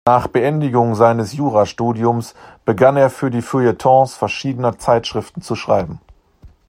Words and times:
Nach 0.07 0.25
Beendigung 0.27 0.95
seines 0.95 1.33
Jurastudiums 1.33 2.33
begann 2.65 2.97
er 2.97 3.11
für 3.11 3.29
die 3.29 3.43
Feuilletons 3.43 4.15
verschiedener 4.15 4.79
Zeitschriften 4.79 5.43
zu 5.43 5.53
schreiben. 5.53 5.99